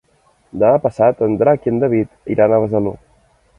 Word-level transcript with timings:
Demà 0.63 0.79
passat 0.85 1.21
en 1.27 1.37
Drac 1.43 1.69
i 1.69 1.73
en 1.73 1.79
David 1.85 2.35
iran 2.39 2.57
a 2.59 2.63
Besalú. 2.67 2.97